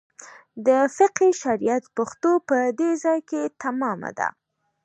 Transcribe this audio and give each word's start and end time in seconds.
د 0.65 0.69
فقه 0.97 1.25
شریعت 1.41 1.83
پښتو 1.97 2.31
په 2.49 2.57
دې 2.79 2.91
ځای 3.03 3.19
کې 3.29 3.41
تمامه 3.63 4.09
ده. 4.19 4.27